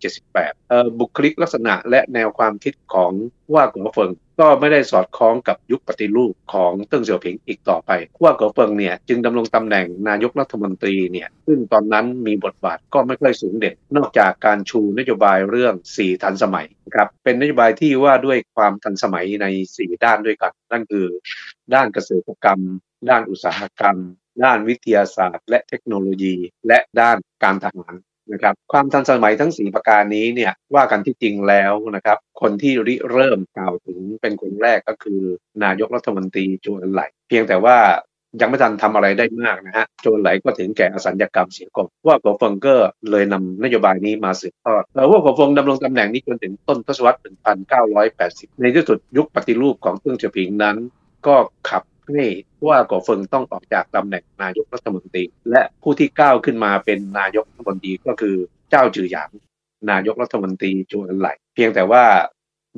[0.05, 3.13] 1978 บุคลิกลักษณะและแนวความคิดของฮ
[3.55, 7.91] ว่ากั๋วเฟิงก็ไม่ได้สอดคล้องกับยุคปฏิรูปของเติ้งเสี่ยวผิงอีกต่อไป
[8.23, 21.07] ฮว่ากั๋วเฟิงเนี่ยจึงดำรงตำแหน่งนายกรัฐมนตรีเนี่ยซึ่งตอนนั้นมีบทบาทก็ไม่ค่อยสูงเด่น นอกจากการชูนโยบายเรื่อง 4 ทันสมัยครับเป็นนโยบายที่ว่าด้วยความทันสมัยใน 4 ด้านด้วยกัน นั่นคือ
[21.75, 22.61] ด้านเกษตรกรรม
[23.11, 23.99] ด้านอุตสาหกรรม
[24.45, 26.35] ด้านวิทยาศาสตร์ และเทคโนโลยี
[26.69, 27.95] และด้านการทหาร
[28.33, 35.21] นะครับความทันสมัยทั้ง 4 ประการนี้เนี่ยว่ากันที่จริงแล้วนะครับคนที่ริเริ่มกล่าวถึงเป็นคนแรกก็คือ
[35.65, 37.77] นายกรัฐมนตรีโจนไหล เพียงแต่ว่า
[38.41, 47.19] ยังไม่ทันทำอะไรได้มากนะฮะโจนไหลก็ถึงแก่อสัญญกรรมเสียก่อนว่ากัวฟงเกอร์เลยนำนโยบายนี้มาสืบทอดแล้วว่ากัวฟงดำรงตำแหน่งนี้จนถึงต้นทศวรรษ
[47.85, 50.77] 1980 ในที่สุดยุคปฏิรูปของเติ้งเฉียวผิงนั้น
[51.27, 51.37] ก็
[51.69, 52.27] ขับ ให้
[52.67, 58.37] ว่าก่อเฟิงต้องออกจากตำแหน่งนายกรัฐมนตรี และผู้ที่ก้าวขึ้นมาเป็นนายกรัฐมนตรีก็คือ
[58.71, 59.31] เจ้าจือหยาง
[59.91, 62.05] นายกรัฐมนตรีโจนไหล เพียงแต่ว่า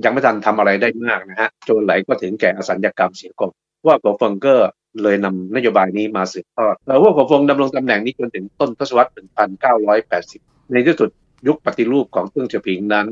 [0.05, 3.53] ยังไม่ทันทำอะไรได้มากนะฮะโจนไหลก็ถึงแก่อสัญญกรรมเสียก่อน
[3.87, 4.55] ว่าก่อเฟิงก็
[5.03, 9.11] เลยนำนโยบายนี้มาสืบทอดแล้วว่าก่อเฟิงดำรงตำแหน่งนี้จนถึงต้นทศวรรษ
[9.91, 11.11] 1980 ในที่สุด
[11.47, 13.07] ยุคปฏิรูปของเติ้งเสี่ยวผิงนั้น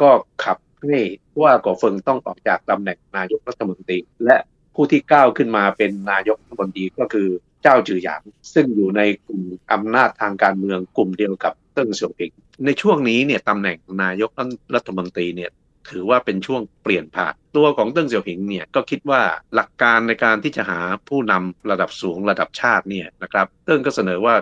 [0.00, 0.10] ก็
[0.44, 0.98] ขับให้
[1.42, 4.36] ฮว่ากั๋วเฟิงต้องออกจากตำแหน่งนายกรัฐมนตรี และ
[4.74, 7.28] ผู้ที่ก้าวขึ้นมาเป็นนายกรัฐมนตรีก็คือ
[7.62, 8.22] จ้าวจื่อหยาง
[8.54, 12.30] ซึ่งอยู่ในกลุ่มอำนาจทางการเมืองกลุ่มเดียวกับเติ้งเสี่ยวผิง
[12.64, 14.30] ในช่วงนี้เนี่ยตำแหน่งนายก
[14.74, 15.50] รัฐมนตรีเนี่ย
[15.90, 19.22] ถือว่าเป็นช่วงเปลี่ยนผ่านตัวของเติ้งเสี่ยวผิงเนี่ยก็คิดว่า
[19.54, 24.34] หลักการในการที่จะหาผู้นำระดับสูงระดับชาติเนี่ยนะครับ เติ้งก็เสนอว่า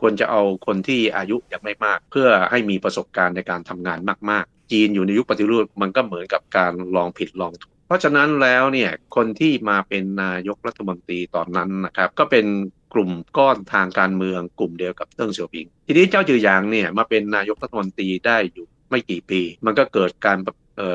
[0.00, 3.98] ควรจะเอาคนที่อายุยังไม่มาก เพื่อให้มีประสบการณ์ในการทำงาน
[4.30, 12.46] มาก ๆ จีนอยู่ในยุคปฏิรูปมันก็เหมือนกับการลองผิดลองถูก เพราะฉะนั้นแล้วเนี่ยคนที่มาเป็นนายกรัฐมนตรีตอนนั้นนะครับก็เป็น
[12.94, 20.38] กลุ่มก้อนทางการเมืองกลุ่มเดียวกับเติ้งเสี่ยวผิง ทีนี้เจ้าจือหยางเนี่ยมาเป็นนายกรัฐมนตรีได้อยู่ไม่กี่ปี มันก็เกิดการ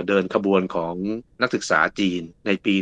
[0.08, 0.96] เดินขบวนของ
[1.42, 2.76] นักศึกษาจีนในปี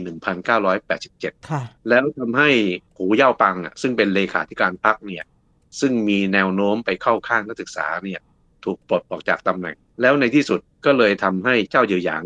[0.66, 2.50] 1987 แล้วทำให้
[2.98, 5.26] หูเย่าปังอะซึ่งเป็นเลขาธิการพรรคเนี่ย
[5.80, 8.20] ซึ่งมีแนวโน้มไปเข้าข้างนักศึกษาเนี่ย
[8.66, 12.24] ถูกปลดออกจากตำแหน่ง แล้วในที่สุดก็เลยทำให้เจ้าเยือหยาง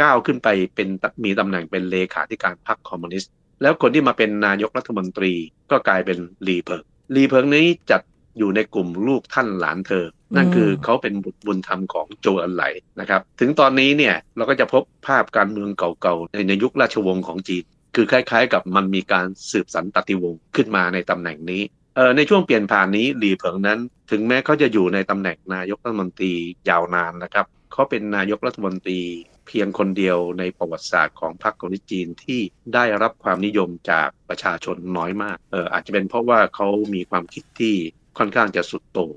[0.00, 0.88] ก้าวขึ้นไปเป็น
[1.24, 5.32] มีตำแหน่งเป็นเลขาธิการพรรคคอมมิวนิสต์ แล้วคนที่มาเป็นนายกรัฐมนตรี
[5.70, 6.82] ก็กลายเป็นลีเพิง
[7.14, 8.02] ลีเพิงนี้จัด
[8.38, 12.64] อยู่ในกลุ่มลูกท่านหลานเธอ นั่นคือเขาเป็นบุตรบุญธรรมของโจอันไหล
[13.00, 21.62] นะครับ ถึงตอนนี้เนี่ยเราก็จะพบภาพการเมืองเก่าๆ ในในยุคราชวงศ์ของจีน คือคล้ายๆ กับมันมีการสืบสันตติวงศ์ขึ้นมาในตำแหน่งนี้
[21.96, 23.78] เอ่อในช่วงเปลี่ยนผ่านนี้หลีเผิงนั้น
[24.10, 26.32] ถึงแม้เขาจะอยู่ในตำแหน่งนายกรัฐมนตรี
[26.68, 29.00] ยาวนานนะครับเขาเป็นนายกรัฐมนตรี
[29.46, 32.40] เพียงคนเดียวในประวัติศาสตร์ของพรรคคอมมิวนิสต์จีนที่
[32.74, 37.74] ได้รับความนิยมจากประชาชนน้อยมากเอออาจจะเป็นเพราะว่าเขามีความคิดที่
[38.18, 39.12] ค่อนข้างจะสุดโต่ง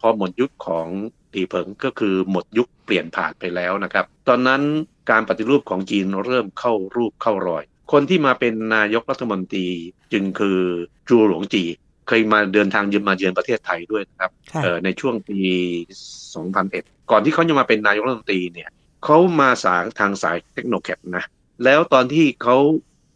[0.00, 0.88] พอหมดยุคของ
[1.32, 4.62] ตีเผิงก็คือหมดยุคเปลี่ยนผ่านไปแล้วนะครับ ตอนนั้น
[5.10, 9.68] การปฏิรูปของจีนเริ่มเข้ารูปเข้ารอย คนที่มาเป็นนายกรัฐมนตรี
[10.12, 10.60] จึงคือ
[11.08, 11.64] จูหลวงจี
[12.08, 14.30] เคยมาเดินทางยืมมาเยือนประเทศไทยด้วยนะครับ
[14.84, 15.38] ในช่วงปี
[16.24, 18.70] 2001 ก่อนที่เขาจะมาเป็นนายกรัฐมนตรีเนี่ย
[19.04, 21.24] เขามาสายทางสายเทคโนแคดนะ
[21.64, 22.56] แล้วตอนที่เขา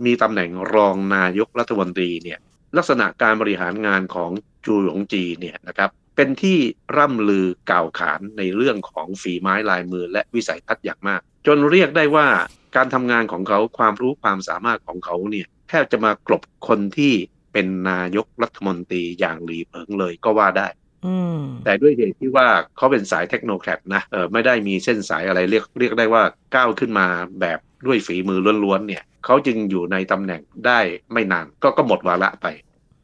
[0.04, 2.38] มีตำแหน่งรองนายกรัฐมนตรีเนี่ย
[2.76, 4.30] ลักษณะการบริหารงานของ
[4.64, 6.58] จูหลงจีเนี่ยนะครับ เป็นที่
[6.96, 12.28] ร่ำลือกล่าวขานในเรื่องของฝีไม้ลายมือและวิสัยทัศน์อย่างมาก จนเรียกได้ว่า
[12.76, 17.14] การทำงานของเขาความรู้ความสามารถของเขาเนี่ยแทบจะมากลบคนที่
[17.52, 20.68] เป็นนายกรัฐมนตรีอย่างหลีเผิงเลยก็ว่าได้
[21.64, 26.22] แต่ด้วยเหตุที่ว่าเขาเป็นสายเทคโนแครดนะเออไม่ได้มีเส้นสายอะไรเรียกเรียกได้ว่า
[26.54, 27.06] ก้าวขึ้นมา
[27.40, 30.80] แบบด้วยฝีมือล้วนๆเนี่ยเขาจึงอยู่ในตำแหน่งได้
[31.12, 32.46] ไม่นานก็ก็หมดวาระไป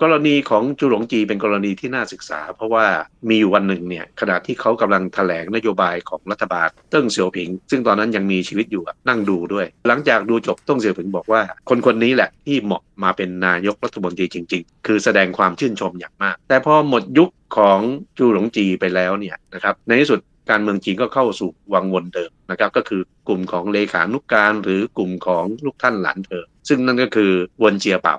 [0.03, 2.87] กรณีของจูหรงจีเป็นกรณีที่น่าศึกษา เพราะว่า
[3.29, 17.81] มีอยู่วันหนึ่งเนี่ยขณะที่เขากำลังถแถลงนโยบายของรัฐบาลเติ้งเสี่ยวผิง ซึ่งตอนนั้นยังมีชีวิตอยู่นั่งดูด้วย หลังจากดูจบเติ้งเสี่ยวผิงบอกว่า คนคนนี้แหละที่เหมาะมาเป็นนายกรัฐมนตรีจริง ๆ คือแสดงความชื่นชมอย่างมาก แต่พอหมดยุคของ
[18.19, 27.33] จูหรงจีไปแล้วเนี่ยนะครับในที่สุดการเมืองจีนก็เข้าสู่วังวนเดิมนะครับก็คือกลุ่มของเลขานุการหรือกลุ่มของลูกท่านหลานเธอ ซึ่งนั่นก็คือ
[27.63, 28.17] วนเจียเป่า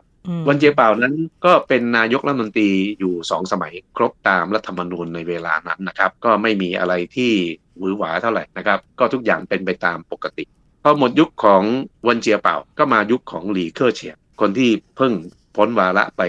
[0.47, 7.31] วันเจียเป่านั้นก็เป็นนายกรัฐมนตรีอยู่สองสมัยครบตามรัฐธรรมนูญในเวลานั้นนะครับ ก็ไม่มีอะไรที่
[7.77, 10.43] หวือหวาเท่าไหร่นะครับ ก็ทุกอย่างเป็นไปตามปกติ
[10.83, 11.63] พอหมดยุคของ
[12.07, 15.13] วันเจียเป่าก็มายุคของหลี่เคอเฉียงคนที่เพิ่ง
[15.55, 16.21] พ้นวาระไป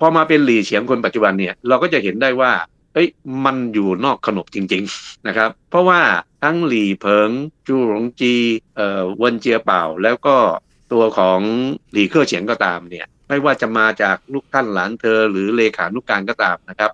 [0.00, 2.52] พอมาเป็นหลี่เฉียงคนปัจจุบันเนี่ยเราก็จะเห็นได้ว่า
[2.94, 3.08] เอ้ย
[3.44, 6.00] มันอยู่นอกขนบจริง ๆนะครับ เพราะว่า
[6.44, 7.30] ทั้งหลี่เพิง
[7.66, 8.34] จูหลงจี
[8.76, 10.36] เอ่อวินเจียเป่าแล้วก็
[10.92, 11.40] ตัวของ
[11.92, 16.90] หลี่เคอร์เฉียงก็ตามเนี่ย ไม่ว่าจะมาจากลูกท่านหลานเธอ หรือเลขานุกการก็ตามนะครับ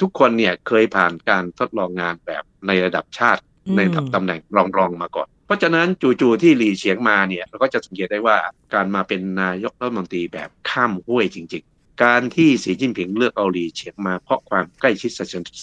[0.00, 3.42] ทุกคนเนี่ยเคยผ่านการทดลองงานแบบในระดับชาติ
[3.76, 3.80] ใน
[4.14, 4.40] ตำแหน่ง
[4.78, 8.36] รองๆมาก่อน เพราะฉะนั้นจู่ๆที่หลีเฉียงมาเนี่ยเราก็จะสังเกตได้ว่า
[8.74, 15.10] การมาเป็นนายกรัฐมนตรีแบบข้ามห้วยจริง ๆ การที่สีจิ้นผิงเลือกเอาหลีเฉียงมาเพราะความใกล้ชิด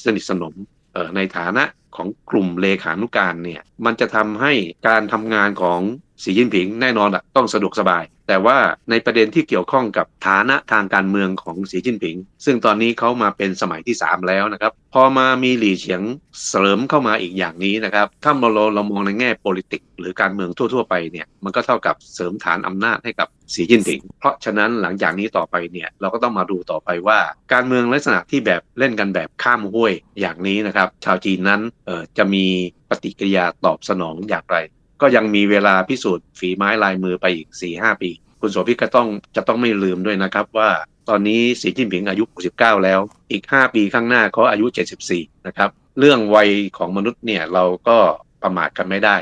[0.06, 0.54] สนิทสนม
[1.16, 1.64] ในฐานะ
[1.96, 4.54] ของกลุ่มเลขานุการเนี่ยมันจะทำให้
[4.88, 5.80] การทำงานของ
[6.24, 8.58] สีจิ้นผิงแน่นอนละต้องสะดวกสบาย แต่ว่า
[8.90, 16.02] ในประเด็นที่เกี่ยวข้องกับฐานะทางการเมืองของสีจิ้นผิง ซึ่งตอนนี้เขามาเป็นสมัยที่ 3 แล้วนะครับ พอมามีหลี่เฉียง
[16.48, 27.20] เสริมเข้ามาอีกอย่างนี้นะครับ ถ้าเราเรามองในแง่ politic หรือการเมืองทั่ว ๆ ไปเนี่ยมันก็เท่ากับเสริมฐานอำนาจให้กับสีจิ้นผิง เพราะฉะนั้นหลังจากนี้ต่อไปเนี่ยเราก็ต้องมาดูต่อไปว่า
[27.54, 32.46] การเมืองลักษณะที่แบบเล่นกันแบบข้ามห้วยอย่างนี้นะครับ ชาวจีนนั้นเออจะมี
[32.90, 34.58] ปฏิกิริยาตอบสนองอย่างไร
[35.02, 38.10] ก็ยังมีเวลาพิสูจน์ฝีไม้ลายมือไปอีก4-5ปี
[38.42, 40.70] คุณโสภิตก็ต้องจะต้องไม่ลืมด้วยนะครับว่า
[41.10, 42.24] ตอนนี้สีจิ้นผิงอายุ
[42.56, 43.00] 69 แล้ว
[43.32, 44.66] อีก 5 ปีข้างหน้าเขาอายุ
[45.08, 47.98] 74 นะครับ เรื่องวัยของมนุษย์เนี่ยเราก็
[48.42, 49.16] ประมาทกันไม่ได้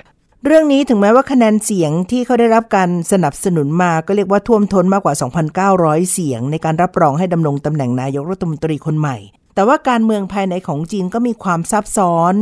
[0.45, 5.15] เรื่องนี้ถึงแม้ว่าคะแนนเสียงที่เขาได้รับการสนับสนุนมาก็เรียกว่าท่วมท้นมากกว่า
[5.63, 9.17] 2,900 เสียง ในการรับรองให้ดำรงตำแหน่งนายกรัฐมนตรีคนใหม่
[9.55, 12.33] แต่ว่าการเมืองภายในของจีนก็มีความซับซ้อน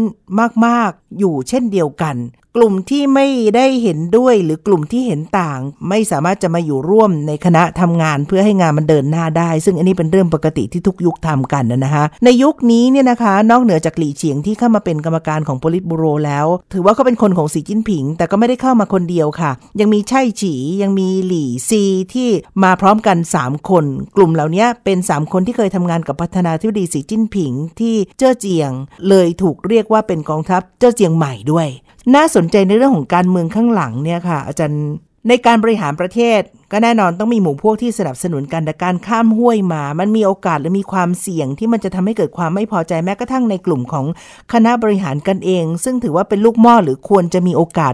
[0.65, 2.15] มาก ๆ อยู่เช่นเดียวกัน
[2.55, 22.29] กลุ่มที่ไม่ได้เห็นด้วยหรือกลุ่มที่เห็นต่าง ไม่สามารถจะมาอยู่ร่วมในคณะทำงานเพื่อให้งานมันเดินหน้าได้ ซึ่งอันนี้เป็นเรื่องปกติที่ทุกยุคทำกันนะคะในยุคนี้เนี่ยนะคะ นอกเหนือจากหลี่เฉียงที่เข้ามาเป็นกรรมการของโพลิตบูโรแล้ว ถือว่าเขาเป็นคนของสีจิ้นผิง แต่ก็ไม่ได้เข้ามาคนเดียวค่ะ ยังมีไช่ฉียังมีหลี่ซีที่
[22.63, 23.85] มาพร้อมกัน 3 คน
[24.17, 28.71] กลุ่มเหล่านี้เป็น 3 คนที่เคยทำงานกับพัฒนาธิบดีสีจิ้นผิง ที่เจ้อเจียง
[29.09, 31.67] เลยถูกเรียกว่าเป็นกองทัพเจ้อเจียงใหม่ด้วย
[32.15, 34.83] น่าสนใจในเรื่องของการเมืองข้างหลังเนี่ยค่ะ อาจารย์
[35.29, 36.41] ในการบริหารประเทศ
[36.71, 44.05] ก็แน่นอนต้องมีหมู่พวกที่สนับสนุนกันแต่การข้ามห้วยมา มันมีโอกาสหรือมีความเสี่ยงที่มันจะทำให้เกิดความไม่พอใจแม้กระทั่งในกลุ่มของ
[44.53, 47.93] คณะบริหารกันเอง ซึ่งถือว่าเป็นลูกหม้อหรือควรจะมีโอกาส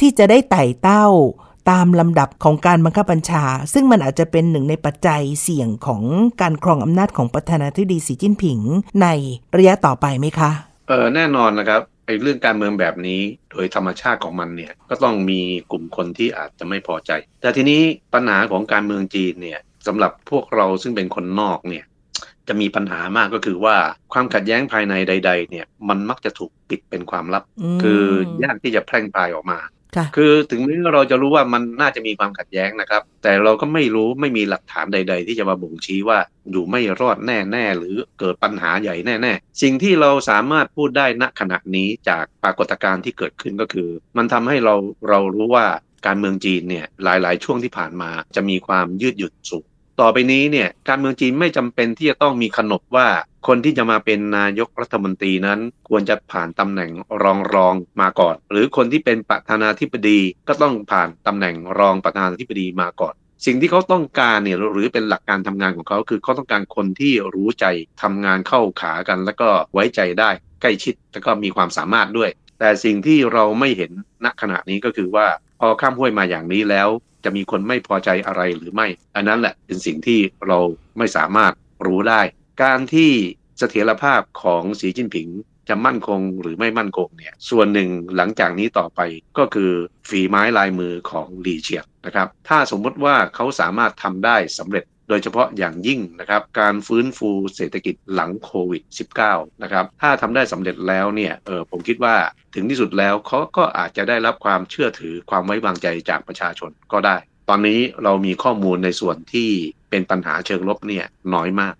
[0.00, 1.06] ที่จะได้ไต่เต้า
[1.70, 6.02] ตามลำดับของการบังคับบัญชา ซึ่งมันอาจจะเป็นหนึ่งในปัจจัยเสี่ยงของ
[6.40, 8.58] การครองอำนาจของประธานาธิบดีสีจิ้นผิง
[9.02, 9.06] ใน
[9.56, 10.50] ระยะต่อไปไหมคะ
[10.88, 17.10] เออแน่นอนนะครับ ไอ้เรื่องการเมืองแบบนี้โดยธรรมชาติของมันเนี่ยก็ต้องมีกลุ่มคนที่อาจจะไม่พอใจ
[17.40, 17.80] แต่ทีนี้
[18.14, 21.84] ปัญหาของการเมืองจีนเนี่ยสำหรับพวกเราซึ่งเป็นคนนอกเนี่ย
[22.48, 23.76] จะมีปัญหามากก็คือว่า
[24.12, 27.44] ความขัดแย้งภายในใด ๆ เนี่ยมันมักจะถูกปิดเป็นความลับ
[27.82, 28.02] คือ
[28.44, 29.58] ยากที่จะแพร่งพรายออกมา
[30.16, 36.18] คือถึงแม้เราจะรู้ว่ามันน่าจะมีความขัดแย้งนะครับ แต่เราก็ไม่รู้ไม่มีหลักฐานใด ๆ ที่จะมาบ่งชี้ว่า
[36.50, 44.74] อยู่ไม่รอดแน่ๆหรือเกิดปัญหาใหญ่แน่ๆสิ่งที่เราสามารถพูดได้ณขณะนี้จากปรากฏการณ์ที่เกิดขึ้นก็คือ มันทำให้เรา
[45.08, 45.66] เรารู้ว่า
[46.06, 49.64] การเมืองจีนเนี่ยหลายๆ ช่วงที่ผ่านมาจะมีความยืดหยุ่นสูง
[50.00, 53.08] ต่อไปนี้เนี่ยการเมืองจีนไม่จำเป็นที่จะต้องมีขนบว่า
[53.46, 56.90] คนที่จะมาเป็นนายกรัฐมนตรีนั้น ควรจะผ่านตำแหน่ง
[57.22, 63.14] รองรองมาก่อน หรือคนที่เป็นประธานาธิบดีก็ต้องผ่านตำแหน่งรองประธานาธิบดีมาก่อน
[63.46, 67.66] สิ่งที่เขาต้องการเนี่ยหรือเป็นหลักการทำงานของเขาคือเขาต้องการคนที่รู้ใจ
[68.02, 70.30] ทำงานเข้าขากัน แล้วก็ไว้ใจได้
[70.62, 73.92] ใกล้ชิดแล้วก็มีความสามารถด้วย แต่สิ่งที่เราไม่เห็น
[74.24, 75.26] ณขณะนี้ก็คือว่า
[75.60, 76.88] พอข้ามห้วยมาอย่างนี้แล้ว
[77.24, 80.58] จะมีคนไม่พอใจอะไรหรือไม่ อันนั้นแหละเป็นสิ่งที่เรา
[80.98, 81.52] ไม่สามารถ
[81.86, 82.22] รู้ได้
[82.62, 83.10] การที่
[83.58, 85.28] เสถียรภาพของสีจิ้นผิง
[85.68, 89.00] จะมั่นคงหรือไม่มั่นคงเนี่ยส่วนหนึ่งหลังจากนี้ต่อไป
[89.38, 89.72] ก็คือ
[90.08, 98.82] ฝีไม้ลายมือของหลีเฉียงนะครับ ถ้าสมมติว่าเขาสามารถทำได้สำเร็จโดยเฉพาะอย่างยิ่งนะครับการฟื้นฟูเศรษฐกิจหลังโควิด
[99.22, 102.16] -19 นะครับถ้าทำได้สำเร็จแล้วเนี่ยเออผมคิดว่า
[102.54, 107.16] ถึงที่สุดแล้วเขาก็อาจจะได้รับความเชื่อถือความไว้วางใจจากประชาชนก็ได้
[107.48, 109.50] ตอนนี้เรามีข้อมูลในส่วนที่
[109.90, 111.74] เป็นปัญหาเชิงลบเนี่ยน้อยมาก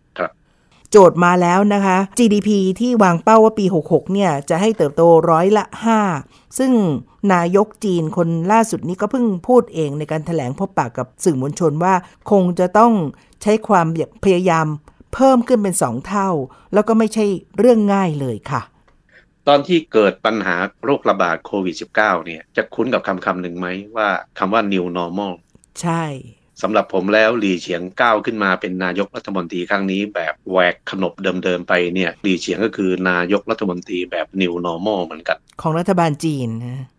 [0.93, 2.51] โจทย์มาแล้วนะคะ GDP
[2.81, 5.65] ที่วางเป้าว่าปี 66 เนี่ย จะให้เติบโตร้อยละ
[6.11, 6.73] 5 ซึ่ง
[7.33, 11.95] นายกจีนคนล่าสุดนี้ก็เพิ่งพูดเองในการถแถลงพบปากกับสื่อมวลชนว่า
[12.31, 12.93] คงจะต้อง
[13.43, 13.87] ใช้ความ
[14.25, 14.67] พยายาม
[15.15, 16.29] เพิ่มขึ้นเป็นสองเท่า
[16.75, 17.25] แล้วก็ไม่ใช่
[17.59, 18.63] เรื่องง่ายเลยค่ะ
[19.49, 21.95] ตอนที่เกิดปัญหาโรคระบาดโควิด -19
[22.27, 25.33] เนี่ย จะคุ้นกับคำคำหนึ่งไหมว่าคำว่า new normal
[25.81, 26.05] ใช่
[26.63, 36.49] สำหรับผมแล้วหลีเฉียงก้าวขึ้นมาเป็นนายกรัฐมนตรีครั้งนี้แบบแหวกขนบเดิมๆไปเนี่ยหลีเฉียงก็คือนายกรัฐมนตรีแบบ new normal เหมือนกัน ของรัฐบาลจีน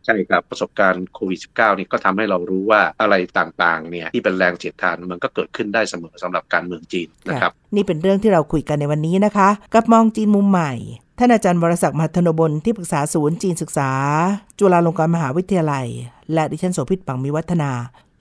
[0.06, 10.74] ใช่ครับ ประสบการณ์โควิด -19 นี่ก็ทำให้เรารู้ว่าอะไรต่างๆเนี่ยที่เป็นแรงเสียดทานมันก็เกิดขึ้นได้เสมอสำหรับการเมืองจีนนะครับ นี่เป็นเรื่องที่เราคุยกันในวันนี้นะคะ กับมองจีนมุมใหม่
[11.20, 13.90] ท่านอาจารย์วรศักดิ์ มหัทธโนบลที่ปรึกษาศูนย์จีนศึกษา
[14.60, 15.86] จุฬาลงกรณ์มหาวิทยาลัย
[16.34, 17.72] และดิฉันโสภิต หวังวิวัฒนา